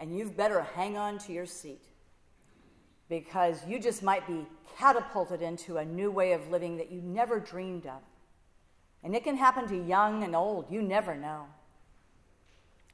And 0.00 0.16
you've 0.16 0.36
better 0.36 0.62
hang 0.62 0.96
on 0.96 1.18
to 1.18 1.32
your 1.32 1.46
seat 1.46 1.82
because 3.20 3.64
you 3.68 3.78
just 3.78 4.02
might 4.02 4.26
be 4.26 4.44
catapulted 4.76 5.40
into 5.40 5.76
a 5.76 5.84
new 5.84 6.10
way 6.10 6.32
of 6.32 6.50
living 6.50 6.76
that 6.78 6.90
you 6.90 7.00
never 7.00 7.38
dreamed 7.38 7.86
of. 7.86 8.02
And 9.04 9.14
it 9.14 9.22
can 9.22 9.36
happen 9.36 9.68
to 9.68 9.76
young 9.76 10.24
and 10.24 10.34
old, 10.34 10.66
you 10.68 10.82
never 10.82 11.14
know. 11.14 11.46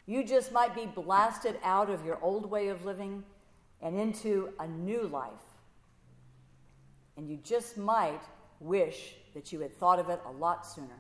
You 0.07 0.23
just 0.23 0.53
might 0.53 0.75
be 0.75 0.85
blasted 0.85 1.57
out 1.65 1.89
of 1.89 2.05
your 2.05 2.19
old 2.21 2.51
way 2.51 2.69
of 2.69 2.85
living 2.85 3.25
and 3.81 3.99
into 3.99 4.51
a 4.59 4.67
new 4.67 5.07
life. 5.07 5.31
And 7.17 7.27
you 7.31 7.39
just 7.43 7.79
might 7.79 8.21
wish 8.59 9.15
that 9.35 9.53
you 9.53 9.61
had 9.61 9.75
thought 9.75 9.99
of 9.99 10.11
it 10.11 10.21
a 10.27 10.33
lot 10.33 10.67
sooner. 10.67 10.99